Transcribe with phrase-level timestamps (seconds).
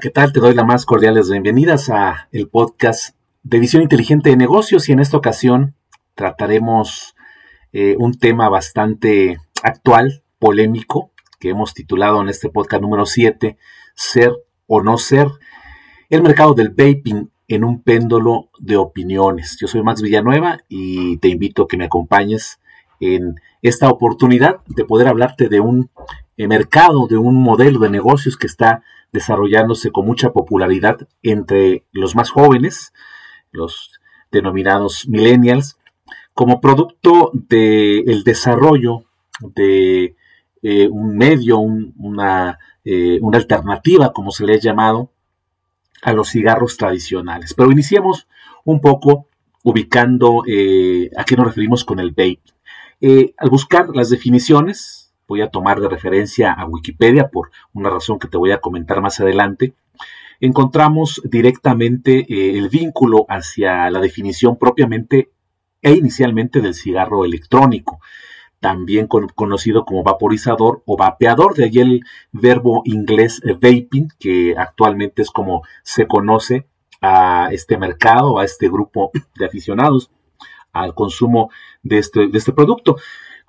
[0.00, 0.32] ¿qué tal?
[0.32, 4.92] Te doy la más cordiales bienvenidas a el podcast de Visión Inteligente de Negocios y
[4.92, 5.74] en esta ocasión
[6.14, 7.14] trataremos
[7.74, 13.58] eh, un tema bastante actual, polémico, que hemos titulado en este podcast número 7,
[13.94, 14.32] Ser
[14.66, 15.26] o no ser,
[16.08, 19.58] el mercado del vaping en un péndulo de opiniones.
[19.60, 22.58] Yo soy Max Villanueva y te invito a que me acompañes
[23.00, 25.90] en esta oportunidad de poder hablarte de un
[26.38, 28.82] eh, mercado, de un modelo de negocios que está
[29.12, 32.92] desarrollándose con mucha popularidad entre los más jóvenes,
[33.52, 35.78] los denominados millennials,
[36.34, 39.04] como producto del desarrollo
[39.40, 40.16] de
[40.62, 45.10] eh, un medio, una, eh, una, alternativa, como se le ha llamado,
[46.02, 47.54] a los cigarros tradicionales.
[47.54, 48.26] Pero iniciemos
[48.64, 49.26] un poco
[49.62, 52.40] ubicando eh, a qué nos referimos con el vape.
[53.36, 58.26] al buscar las definiciones, voy a tomar de referencia a Wikipedia por una razón que
[58.26, 59.74] te voy a comentar más adelante,
[60.40, 65.30] encontramos directamente eh, el vínculo hacia la definición propiamente
[65.82, 68.00] e inicialmente del cigarro electrónico,
[68.58, 72.00] también conocido como vaporizador o vapeador, de ahí el
[72.32, 76.66] verbo inglés eh, vaping, que actualmente es como se conoce
[77.00, 80.10] a este mercado, a este grupo de aficionados
[80.72, 81.50] al consumo
[81.84, 82.96] de este, de este producto.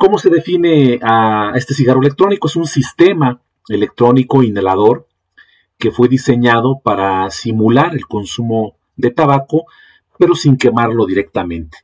[0.02, 2.48] ¿Cómo se define a este cigarro electrónico?
[2.48, 5.06] Es un sistema electrónico inhalador
[5.78, 9.66] que fue diseñado para simular el consumo de tabaco,
[10.18, 11.78] pero sin quemarlo directamente.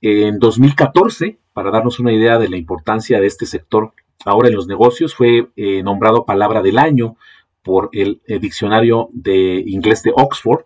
[0.00, 3.92] En 2014, para darnos una idea de la importancia de este sector
[4.24, 7.16] ahora en los negocios, fue eh, nombrado palabra del año
[7.60, 10.64] por el, diccionario de inglés de Oxford.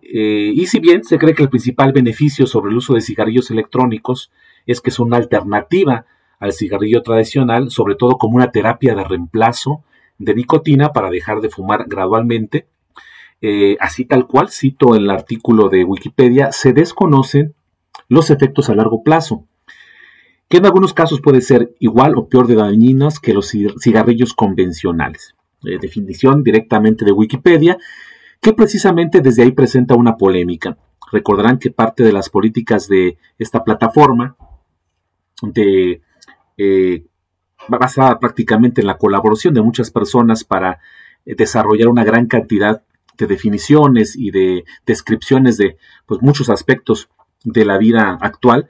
[0.00, 3.50] Eh, y si bien se cree que el principal beneficio sobre el uso de cigarrillos
[3.50, 4.30] electrónicos
[4.66, 6.06] es que es una alternativa
[6.38, 9.82] al cigarrillo tradicional, sobre todo como una terapia de reemplazo
[10.18, 12.66] de nicotina para dejar de fumar gradualmente.
[13.40, 17.54] Eh, así tal cual, cito el artículo de Wikipedia, se desconocen
[18.08, 19.46] los efectos a largo plazo,
[20.48, 25.34] que en algunos casos puede ser igual o peor de dañinos que los cigarrillos convencionales.
[25.64, 27.78] Eh, definición directamente de Wikipedia,
[28.40, 30.76] que precisamente desde ahí presenta una polémica.
[31.10, 34.36] Recordarán que parte de las políticas de esta plataforma
[35.42, 36.02] de
[36.56, 37.06] eh,
[37.68, 40.80] basada prácticamente en la colaboración de muchas personas para
[41.24, 42.82] eh, desarrollar una gran cantidad
[43.16, 47.08] de definiciones y de descripciones de pues, muchos aspectos
[47.44, 48.68] de la vida actual,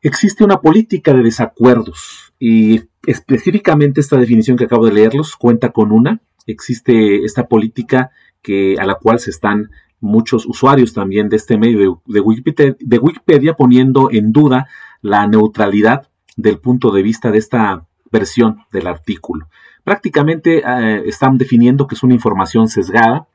[0.00, 5.92] existe una política de desacuerdos y específicamente esta definición que acabo de leerlos cuenta con
[5.92, 8.10] una, existe esta política
[8.42, 14.10] que, a la cual se están muchos usuarios también de este medio de, Wikipedia, poniendo
[14.10, 14.68] en duda
[15.02, 19.48] la neutralidad del punto de vista de esta versión del artículo.
[19.84, 23.28] Prácticamente eh, están definiendo que es una información sesgada,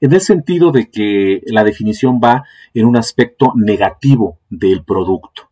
[0.00, 5.50] en el sentido de que la definición va en un aspecto negativo del producto,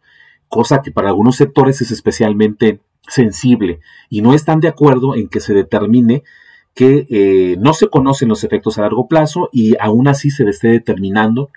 [0.49, 5.41] cosa que para algunos sectores es especialmente sensible y no están de acuerdo en que
[5.41, 6.23] se determine
[6.75, 10.69] que eh, no se conocen los efectos a largo plazo y aún así se esté
[10.69, 11.51] determinando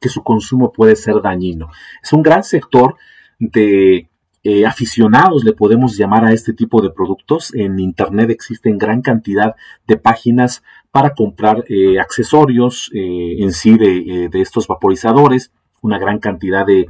[0.00, 1.70] que su consumo puede ser dañino.
[2.02, 2.96] Es un gran sector
[3.38, 4.08] de
[4.44, 7.52] eh, aficionados, le podemos llamar a este tipo de productos.
[7.54, 9.56] En Internet existen gran cantidad
[9.86, 10.62] de páginas
[10.92, 15.52] para comprar eh, accesorios en sí de, estos vaporizadores,
[15.82, 16.88] una gran cantidad de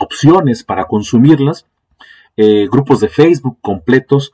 [0.00, 1.66] opciones para consumirlas,
[2.36, 4.32] grupos de Facebook completos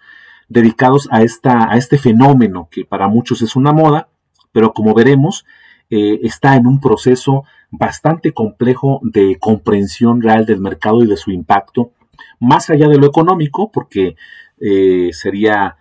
[0.54, 4.08] dedicados a, esta, a este fenómeno que para muchos es una moda,
[4.52, 5.44] pero como veremos,
[5.90, 11.32] eh, está en un proceso bastante complejo de comprensión real del mercado y de su
[11.32, 11.90] impacto,
[12.38, 14.14] más allá de lo económico, porque
[14.60, 15.76] eh, sería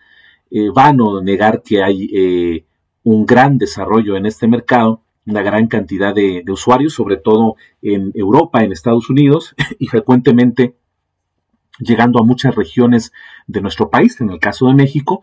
[0.49, 2.65] eh, vano negar que hay
[3.03, 8.11] un gran desarrollo en este mercado, una gran cantidad de, de usuarios, sobre todo en
[8.15, 10.73] Europa, en Estados Unidos, y frecuentemente
[11.79, 13.11] llegando a muchas regiones
[13.47, 15.21] de nuestro país, en el caso de México.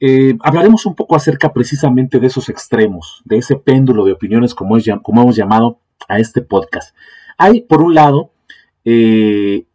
[0.00, 4.76] Eh, hablaremos un poco acerca precisamente de esos extremos, de ese péndulo de opiniones, como,
[4.76, 6.94] hemos llamado a este podcast.
[7.38, 8.32] Hay, por un lado,
[8.84, 9.66] eh,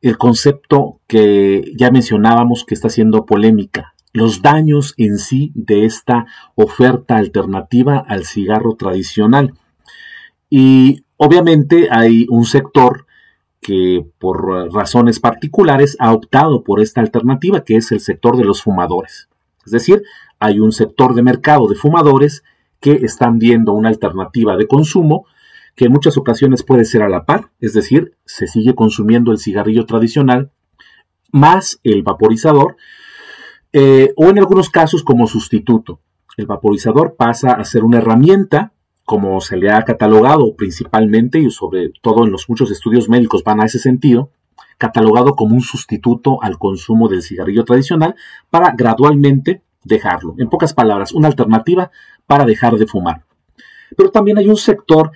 [0.00, 6.26] el concepto que ya mencionábamos que está siendo polémica, los daños en sí de esta
[6.54, 9.54] oferta alternativa al cigarro tradicional.
[10.48, 13.05] Y obviamente hay un sector
[13.66, 18.62] que por razones particulares ha optado por esta alternativa, que es el sector de los
[18.62, 19.28] fumadores.
[19.64, 20.04] Es decir,
[20.38, 22.44] hay un sector de mercado de fumadores
[22.78, 25.26] que están viendo una alternativa de consumo
[25.74, 29.38] que en muchas ocasiones puede ser a la par, es decir, se sigue consumiendo el
[29.38, 30.52] cigarrillo tradicional
[31.32, 32.76] más el vaporizador,
[33.72, 36.00] eh, o en algunos casos como sustituto.
[36.36, 38.74] el vaporizador pasa a ser una herramienta,
[39.06, 43.60] como se le ha catalogado principalmente y sobre todo en los muchos estudios médicos van
[43.60, 44.30] a ese sentido,
[44.78, 48.16] catalogado como un sustituto al consumo del cigarrillo tradicional
[48.50, 50.34] para gradualmente dejarlo.
[50.38, 51.92] En pocas palabras, una alternativa
[52.26, 53.24] para dejar de fumar.
[53.96, 55.12] Pero también hay un sector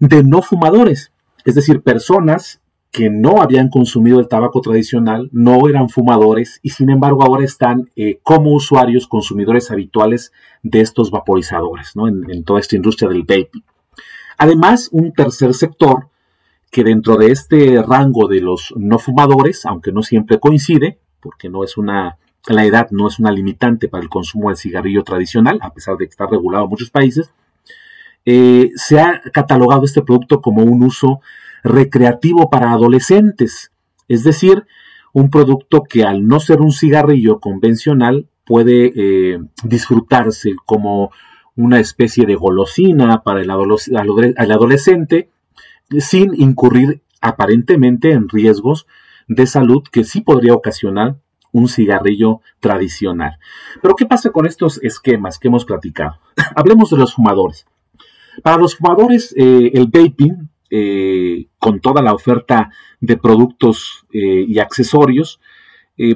[0.00, 1.12] de no fumadores,
[1.44, 2.60] es decir, personas
[2.90, 7.88] que no habían consumido el tabaco tradicional, no eran fumadores y sin embargo ahora están
[7.94, 10.32] eh, como usuarios, consumidores habituales
[10.62, 12.08] de estos vaporizadores ¿no?
[12.08, 13.62] en, toda esta industria del vaping.
[14.38, 16.08] Además, un tercer sector
[16.70, 21.62] que dentro de este rango de los no fumadores, aunque no siempre coincide, porque no
[21.62, 25.72] es una, la edad no es una limitante para el consumo del cigarrillo tradicional, a
[25.72, 27.32] pesar de que está regulado en muchos países,
[28.24, 31.20] eh, se ha catalogado este producto como un uso
[31.62, 33.72] recreativo para adolescentes,
[34.08, 34.66] es decir,
[35.12, 41.12] un producto que al no ser un cigarrillo convencional puede eh, disfrutarse como
[41.56, 45.30] una especie de golosina para el, adolescente
[45.98, 48.86] sin incurrir aparentemente en riesgos
[49.28, 51.16] de salud que sí podría ocasionar
[51.52, 53.38] un cigarrillo tradicional.
[53.82, 56.18] Pero ¿qué pasa con estos esquemas que hemos platicado?
[56.56, 57.66] Hablemos de los fumadores.
[58.42, 62.70] Para los fumadores, eh, el vaping, eh, con toda la oferta
[63.00, 65.40] de productos eh, y accesorios,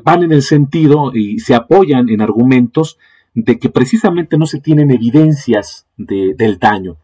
[0.02, 2.96] van en el sentido y se apoyan en argumentos
[3.34, 6.96] de que precisamente no se tienen evidencias del daño.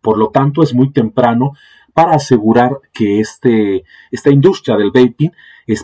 [0.00, 1.54] Por lo tanto, es muy temprano
[1.94, 3.82] para asegurar que este,
[4.12, 5.32] esta industria del vaping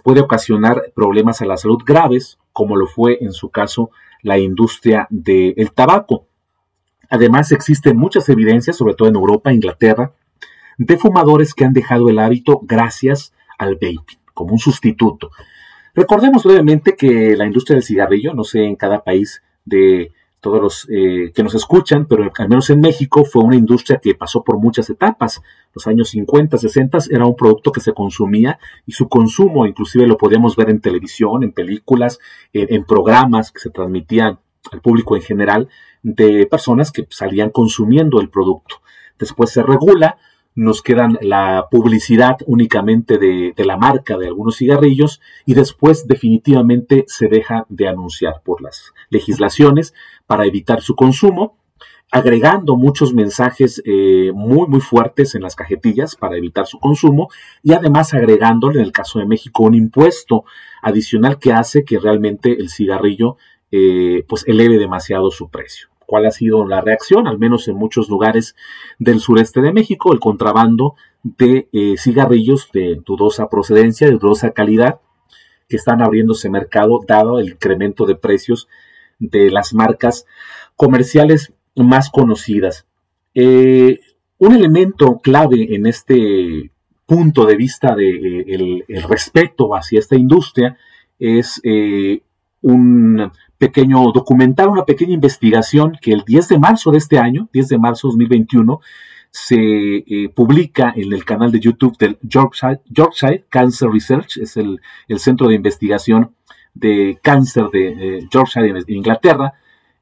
[0.02, 3.90] puede ocasionar problemas a la salud graves, como lo fue en su caso
[4.22, 6.26] la industria del tabaco.
[7.10, 10.14] Además, existen muchas evidencias, sobre todo en Europa Inglaterra,
[10.78, 15.30] de fumadores que han dejado el hábito gracias al vaping, como un sustituto.
[15.94, 20.86] Recordemos brevemente que la industria del cigarrillo, no sé en cada país de todos los
[20.90, 24.58] eh, que nos escuchan, pero al menos en México fue una industria que pasó por
[24.58, 25.40] muchas etapas.
[25.72, 30.18] Los años 50, 60 era un producto que se consumía y su consumo inclusive lo
[30.18, 32.18] podíamos ver en televisión, en películas,
[32.52, 34.38] en programas que se transmitían
[34.70, 35.68] al público en general
[36.02, 38.76] de personas que salían consumiendo el producto.
[39.18, 40.18] Después se regula,
[40.54, 47.28] nos quedan la publicidad únicamente de, la marca de algunos cigarrillos y después definitivamente se
[47.28, 49.94] deja de anunciar por las legislaciones
[50.26, 51.56] para evitar su consumo,
[52.10, 57.28] agregando muchos mensajes eh, muy muy fuertes en las cajetillas para evitar su consumo
[57.62, 60.44] y además agregándole en el caso de México un impuesto
[60.82, 63.36] adicional que hace que realmente el cigarrillo
[63.72, 68.08] eh, pues eleve demasiado su precio cuál ha sido la reacción, al menos en muchos
[68.08, 68.56] lugares
[68.98, 75.00] del sureste de México, el contrabando de eh, cigarrillos de dudosa procedencia, de dudosa calidad,
[75.68, 78.68] que están abriéndose mercado dado el incremento de precios
[79.18, 80.26] de las marcas
[80.76, 82.86] comerciales más conocidas.
[83.34, 84.00] Eh,
[84.38, 86.70] un elemento clave en este
[87.06, 90.76] punto de vista del de, el respeto hacia esta industria
[91.18, 92.22] es eh,
[92.62, 93.30] un
[93.64, 97.78] pequeño documental, una pequeña investigación que el 10 de marzo de este año, 10 de
[97.78, 98.80] marzo de 2021,
[99.30, 104.80] se eh, publica en el canal de YouTube del Yorkshire, Yorkshire Cancer Research, es el,
[105.16, 106.34] centro de investigación
[106.74, 109.54] de cáncer de eh, Yorkshire en Inglaterra,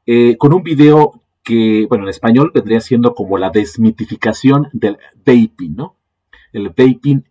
[0.06, 5.76] eh, con un video que, bueno, en español vendría siendo como la desmitificación del vaping,
[5.76, 5.94] ¿no?
[6.52, 7.24] El vaping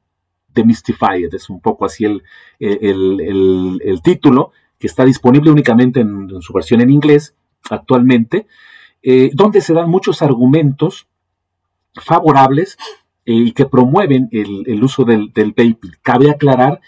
[0.53, 2.23] demystified, es un poco así el,
[2.59, 7.35] el título, que está disponible únicamente en, su versión en inglés
[7.69, 8.47] actualmente,
[9.03, 11.07] eh, donde se dan muchos argumentos
[11.93, 12.77] favorables
[13.25, 15.93] eh, y que promueven el, uso del, del vaping.
[16.01, 16.81] Cabe aclarar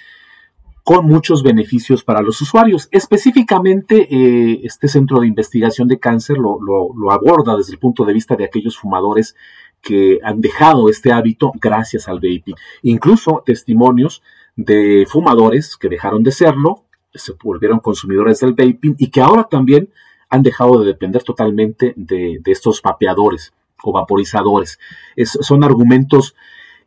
[0.84, 2.90] con muchos beneficios para los usuarios.
[2.92, 8.14] Específicamente, eh, este centro de investigación de cáncer lo, lo, aborda desde el punto de
[8.14, 9.36] vista de aquellos fumadores
[9.82, 12.56] que han dejado este hábito gracias al vaping.
[12.82, 14.24] Incluso testimonios
[14.56, 19.90] de fumadores que dejaron de serlo se volvieron consumidores del vaping y que ahora también
[20.30, 23.54] han dejado de depender totalmente de, estos vapeadores
[23.84, 24.80] o vaporizadores.
[25.26, 26.36] son argumentos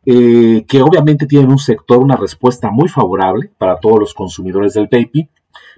[0.05, 4.89] eh, que obviamente tienen un sector, una respuesta muy favorable para todos los consumidores del
[4.91, 5.29] vaping,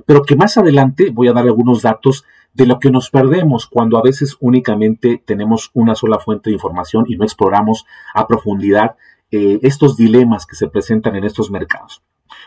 [0.05, 3.97] pero que más adelante voy a dar algunos datos de lo que nos perdemos cuando
[3.97, 8.95] a veces únicamente tenemos una sola fuente de información y no exploramos a profundidad
[9.31, 12.01] eh, estos dilemas que se presentan en estos mercados.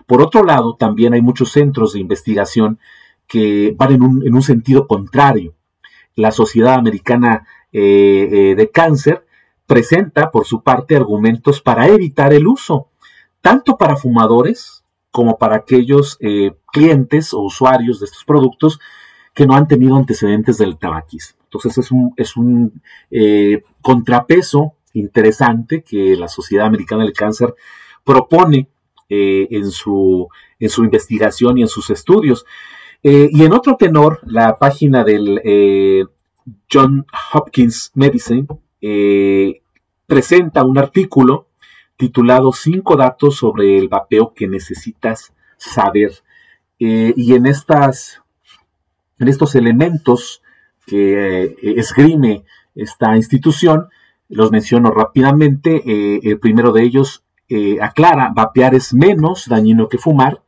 [0.07, 2.79] Por otro lado, también hay muchos centros de investigación
[3.27, 5.55] que van en un, sentido contrario.
[6.15, 9.25] La Sociedad Americana eh, eh, de Cáncer
[9.67, 12.91] presenta, por su parte, argumentos para evitar el uso,
[13.41, 18.81] tanto para fumadores como para aquellos eh, clientes o usuarios de estos productos
[19.35, 21.39] que no han tenido antecedentes del tabaquismo.
[21.45, 22.83] Entonces es un, es un
[23.81, 27.55] contrapeso interesante que la Sociedad Americana del Cáncer
[28.05, 28.69] propone
[29.15, 30.29] eh, en, su,
[30.59, 32.47] en su investigación y en sus estudios.
[33.03, 36.09] Eh, y en otro tenor, la página del
[36.73, 38.47] John Hopkins Medicine
[40.07, 41.49] presenta un artículo
[41.97, 46.13] titulado Cinco datos sobre el vapeo que necesitas saber.
[46.79, 48.23] y en estas
[49.23, 50.43] en estos elementos
[50.87, 53.89] que eh, esgrime esta institución,
[54.29, 55.83] los menciono rápidamente.
[55.87, 57.23] Eh, el primero de ellos
[57.55, 60.43] eh, aclara, vapear es menos dañino que fumar,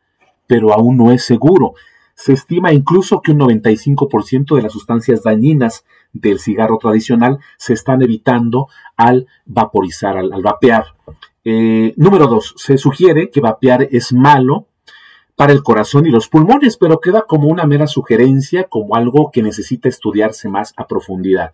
[0.47, 1.75] pero aún no es seguro.
[2.15, 8.03] Se estima incluso que un 95% de las sustancias dañinas del cigarro tradicional se están
[8.03, 10.95] evitando al vaporizar, al, vapear.
[11.97, 14.69] número dos, se sugiere que vapear es malo
[15.37, 19.43] para el corazón y los pulmones, pero queda como una mera sugerencia, como algo que
[19.43, 21.53] necesita estudiarse más a profundidad.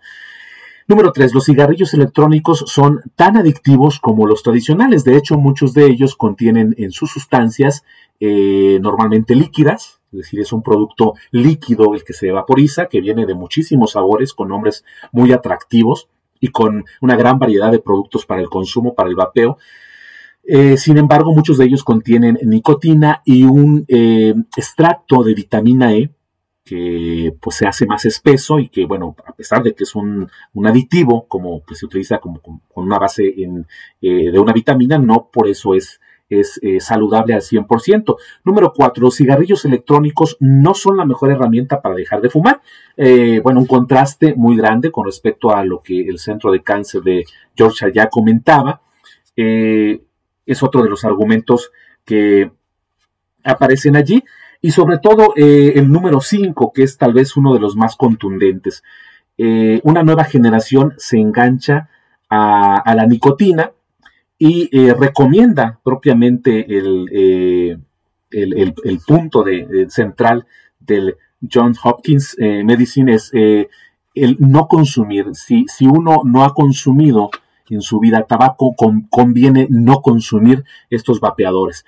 [0.90, 1.32] Número 3.
[1.34, 5.04] Los cigarrillos electrónicos son tan adictivos como los tradicionales.
[5.04, 7.84] De hecho, muchos de ellos contienen en sus sustancias
[8.18, 13.24] eh, normalmente líquidas, es decir, es un producto líquido el que se vaporiza, que viene
[13.24, 16.08] de muchísimos sabores, con nombres muy atractivos
[16.40, 19.58] y con una gran variedad de productos para el consumo, para el vapeo.
[20.42, 26.10] Eh, sin embargo, muchos de ellos contienen nicotina y un eh, extracto de vitamina E
[26.70, 30.30] que pues, se hace más espeso y que, bueno, a pesar de que es un,
[30.64, 35.48] aditivo, como pues, se utiliza como, con una base eh, de una vitamina, no por
[35.48, 38.16] eso es, es saludable al 100%.
[38.44, 42.60] Número cuatro, los cigarrillos electrónicos no son la mejor herramienta para dejar de fumar.
[43.42, 47.24] bueno, un contraste muy grande con respecto a lo que el Centro de Cáncer de
[47.56, 48.80] Georgia ya comentaba
[49.34, 51.72] es otro de los argumentos
[52.04, 52.52] que
[53.42, 54.22] aparecen allí.
[54.60, 57.96] Y sobre todo eh, el número 5, que es tal vez uno de los más
[57.96, 58.82] contundentes.
[59.38, 61.88] Eh, una nueva generación se engancha
[62.28, 63.72] a, la nicotina
[64.38, 67.80] y eh, recomienda propiamente el,
[68.30, 70.46] el, punto de, central
[70.78, 71.16] del
[71.50, 75.34] John Hopkins Medicine es el no consumir.
[75.34, 77.30] Si, si uno no ha consumido
[77.70, 78.74] en su vida tabaco,
[79.10, 81.84] conviene no consumir estos vapeadores.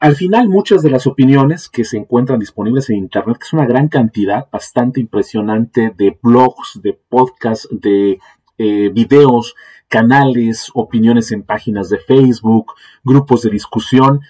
[0.00, 3.66] Al final, muchas de las opiniones que se encuentran disponibles en Internet, que es una
[3.66, 8.18] gran cantidad, bastante impresionante, de blogs, de podcasts, de
[8.56, 9.54] eh, videos,
[9.88, 12.72] canales, opiniones en páginas de Facebook,
[13.04, 14.20] grupos de discusión,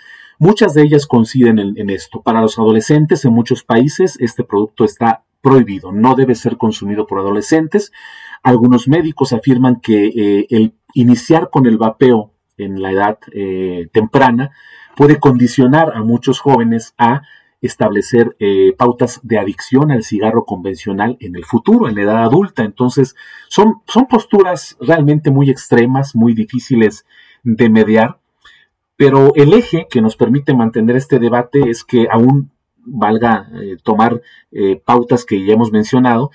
[0.40, 2.20] muchas de ellas coinciden en esto.
[2.20, 7.20] Para los adolescentes en muchos países, este producto está prohibido, no debe ser consumido por
[7.20, 7.92] adolescentes.
[8.42, 14.50] Algunos médicos afirman que eh, el iniciar con el vapeo en la edad eh, temprana
[14.96, 17.22] puede condicionar a muchos jóvenes a
[17.60, 22.64] establecer eh, pautas de adicción al cigarro convencional en el futuro, en la edad adulta.
[22.64, 23.16] Entonces,
[23.48, 27.04] son, son posturas realmente muy extremas, muy difíciles
[27.42, 28.18] de mediar,
[28.96, 33.48] pero el eje que nos permite mantener este debate es que aún valga
[33.82, 34.20] tomar
[34.84, 36.30] pautas que ya hemos mencionado,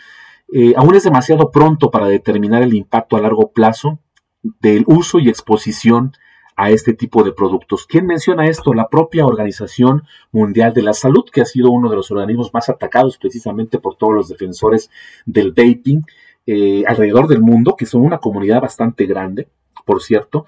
[0.53, 3.99] eh, aún es demasiado pronto para determinar el impacto a largo plazo
[4.43, 6.13] del uso y exposición
[6.55, 7.85] a este tipo de productos.
[7.85, 8.73] ¿Quién menciona esto?
[8.73, 12.69] La propia Organización Mundial de la Salud, que ha sido uno de los organismos más
[12.69, 14.89] atacados precisamente por todos los defensores
[15.25, 16.05] del vaping
[16.47, 19.47] eh, alrededor del mundo, que son una comunidad bastante grande,
[19.85, 20.45] por cierto.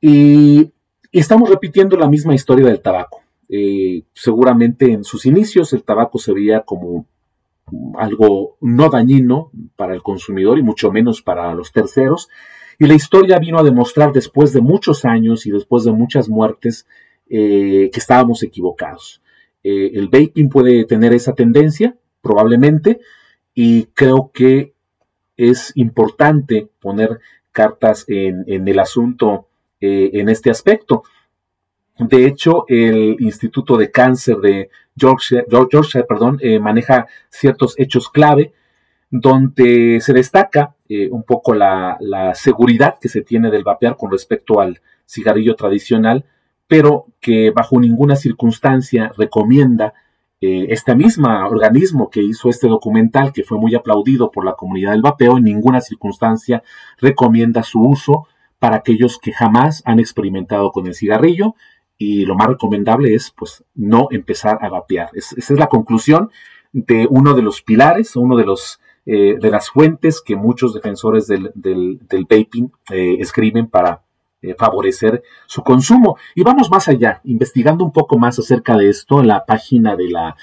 [0.00, 0.72] Y,
[1.12, 3.22] estamos repitiendo la misma historia del tabaco.
[3.48, 7.06] Eh, seguramente en sus inicios el tabaco se veía como
[7.98, 12.28] algo no dañino para el consumidor y mucho menos para los terceros.
[12.80, 16.86] Y la historia vino a demostrar después de muchos años y después de muchas muertes
[17.28, 19.20] eh, que estábamos equivocados.
[19.62, 23.00] Eh, el vaping puede tener esa tendencia, probablemente,
[23.54, 24.72] y creo que
[25.36, 27.20] es importante poner
[27.52, 31.02] cartas en, el asunto eh, en este aspecto.
[31.98, 35.44] De hecho, el Instituto de Cáncer de Georgia,
[36.58, 38.54] maneja ciertos hechos clave
[39.10, 41.98] donde se destaca eh, un poco la,
[42.34, 46.24] seguridad que se tiene del vapear con respecto al cigarrillo tradicional,
[46.68, 49.92] pero que bajo ninguna circunstancia recomienda
[50.40, 54.92] eh, este mismo organismo que hizo este documental, que fue muy aplaudido por la comunidad
[54.92, 56.62] del vapeo, en ninguna circunstancia
[56.98, 58.26] recomienda su uso
[58.60, 61.56] para aquellos que jamás han experimentado con el cigarrillo
[61.98, 65.10] y lo más recomendable es pues no empezar a vapear.
[65.14, 66.30] esa es la conclusión
[66.72, 68.80] de uno de los pilares, uno de los
[69.12, 74.04] eh, de las fuentes que muchos defensores del, del, vaping eh, escriben para
[74.40, 76.16] eh, favorecer su consumo.
[76.36, 80.10] Y vamos más allá, investigando un poco más acerca de esto en la página de
[80.10, 80.36] la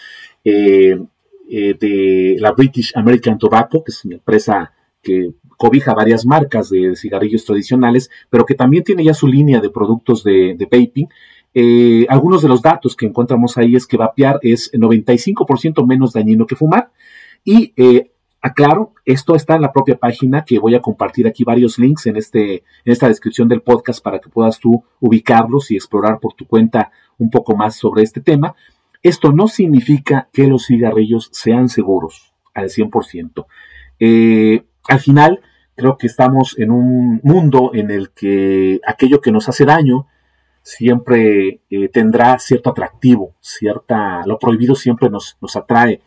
[0.43, 7.45] de la British American Tobacco, que es una empresa que cobija varias marcas de cigarrillos
[7.45, 11.07] tradicionales, pero que también tiene ya su línea de productos de, vaping.
[12.09, 16.57] Algunos de los datos que encontramos ahí es que vapear es 95% menos dañino que
[16.57, 16.91] fumar
[17.45, 17.73] y
[18.47, 22.17] aclaro, esto está en la propia página que voy a compartir aquí varios links en,
[22.17, 26.47] este, en esta descripción del podcast para que puedas tú ubicarlos y explorar por tu
[26.47, 28.55] cuenta un poco más sobre este tema.
[29.03, 33.45] Esto no significa que los cigarrillos sean seguros al 100%.
[33.99, 35.41] Eh, al final,
[35.75, 40.07] creo que estamos en un mundo en el que aquello que nos hace daño
[40.63, 46.01] siempre eh, tendrá cierto atractivo, cierta, lo prohibido siempre nos, nos atrae.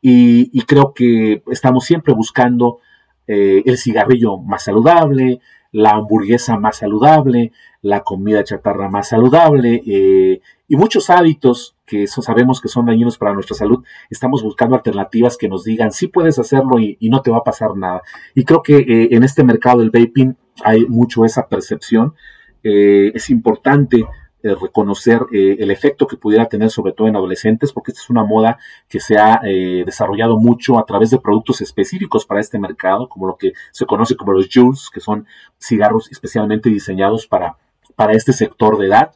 [0.00, 2.78] Y, creo que estamos siempre buscando
[3.26, 5.40] eh, el cigarrillo más saludable,
[5.72, 12.60] la hamburguesa más saludable, la comida chatarra más saludable eh, y muchos hábitos que sabemos
[12.60, 13.84] que son dañinos para nuestra salud.
[14.10, 17.76] Estamos buscando alternativas que nos digan sí puedes hacerlo y, no te va a pasar
[17.76, 18.02] nada.
[18.34, 22.14] Y creo que eh, en este mercado del vaping hay mucho esa percepción.
[22.62, 24.04] es importante
[24.46, 28.10] eh, reconocer eh, el efecto que pudiera tener sobre todo en adolescentes, porque esta es
[28.10, 32.56] una moda que se ha eh, desarrollado mucho a través de productos específicos para este
[32.60, 35.26] mercado, como lo que se conoce como los Jules, que son
[35.60, 37.56] cigarros especialmente diseñados para,
[37.96, 39.12] para este sector de edad,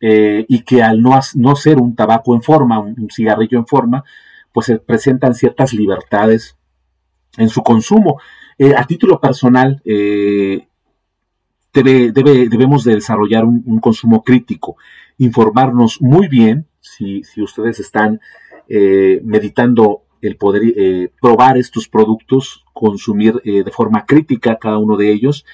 [0.00, 4.04] y que al no, no ser un tabaco en forma, un, cigarrillo en forma,
[4.52, 6.56] pues se presentan ciertas libertades
[7.38, 8.20] en su consumo.
[8.76, 9.82] a título personal,
[11.82, 14.76] debemos de desarrollar un, consumo crítico,
[15.18, 18.20] informarnos muy bien si, ustedes están
[18.68, 24.96] eh, meditando el poder eh, probar estos productos, consumir eh, de forma crítica cada uno
[24.96, 25.44] de ellos,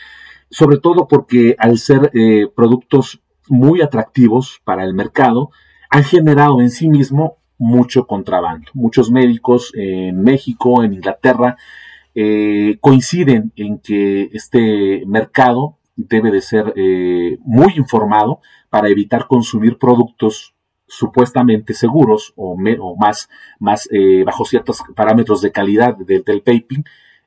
[0.51, 2.11] sobre todo porque al ser
[2.55, 5.51] productos muy atractivos para el mercado,
[5.91, 8.71] han generado en sí mismo mucho contrabando.
[8.75, 11.57] Muchos médicos en México, en Inglaterra,
[12.81, 20.55] coinciden en que este mercado debe de ser eh, muy informado para evitar consumir productos
[20.87, 23.29] supuestamente seguros o, más,
[23.91, 26.85] eh, bajo ciertos parámetros de calidad del vaping,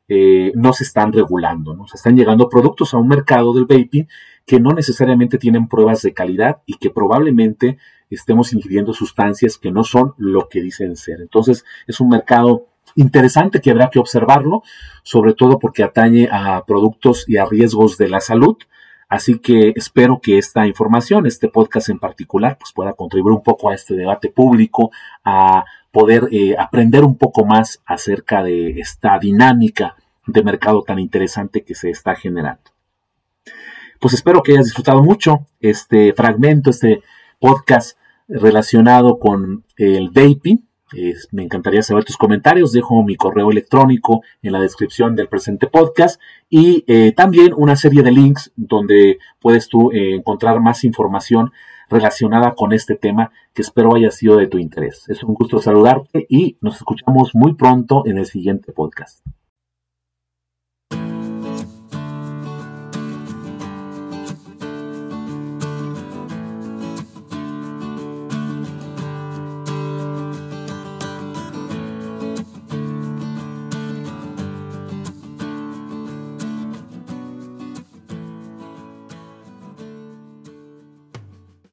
[0.10, 1.76] eh, no se están regulando.
[1.76, 1.88] ¿no?
[1.88, 4.08] Se están llegando productos a un mercado del vaping
[4.46, 7.78] que no necesariamente tienen pruebas de calidad y que probablemente
[8.10, 11.20] estemos ingiriendo sustancias que no son lo que dicen ser.
[11.22, 14.64] Entonces es un mercado interesante que habrá que observarlo,
[15.04, 18.58] sobre todo porque atañe a productos y a riesgos de la salud.
[19.10, 23.70] Así que espero que esta información, este podcast en particular, pues pueda contribuir un poco
[23.70, 24.92] a este debate público,
[25.24, 29.96] a poder eh, aprender un poco más acerca de esta dinámica
[30.26, 32.72] de mercado tan interesante que se está generando.
[34.00, 37.02] Pues espero que hayas disfrutado mucho este fragmento, este
[37.40, 37.98] podcast
[38.28, 40.67] relacionado con el vaping
[41.32, 42.72] me encantaría saber tus comentarios.
[42.72, 48.04] Dejo mi correo electrónico en la descripción del presente podcast y eh, también una serie
[48.04, 51.52] de links donde puedes tú eh, encontrar más información
[51.90, 55.08] relacionada con este tema que espero haya sido de tu interés.
[55.08, 59.26] Es un gusto saludarte y nos escuchamos muy pronto en el siguiente podcast.